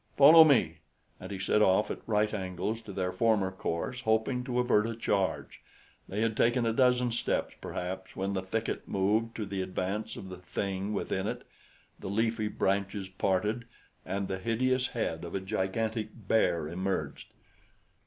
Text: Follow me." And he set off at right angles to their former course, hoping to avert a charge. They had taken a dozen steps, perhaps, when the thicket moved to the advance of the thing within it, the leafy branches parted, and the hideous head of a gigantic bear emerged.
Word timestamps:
Follow 0.17 0.43
me." 0.43 0.77
And 1.19 1.31
he 1.31 1.37
set 1.37 1.61
off 1.61 1.91
at 1.91 2.01
right 2.07 2.33
angles 2.33 2.81
to 2.81 2.91
their 2.91 3.11
former 3.11 3.51
course, 3.51 4.01
hoping 4.01 4.43
to 4.45 4.57
avert 4.59 4.87
a 4.87 4.95
charge. 4.95 5.61
They 6.09 6.21
had 6.21 6.35
taken 6.35 6.65
a 6.65 6.73
dozen 6.73 7.11
steps, 7.11 7.53
perhaps, 7.61 8.15
when 8.15 8.33
the 8.33 8.41
thicket 8.41 8.87
moved 8.87 9.35
to 9.35 9.45
the 9.45 9.61
advance 9.61 10.15
of 10.17 10.29
the 10.29 10.39
thing 10.39 10.91
within 10.95 11.27
it, 11.27 11.43
the 11.99 12.09
leafy 12.09 12.47
branches 12.47 13.09
parted, 13.09 13.65
and 14.03 14.27
the 14.27 14.39
hideous 14.39 14.87
head 14.87 15.23
of 15.23 15.35
a 15.35 15.39
gigantic 15.39 16.07
bear 16.27 16.67
emerged. 16.67 17.31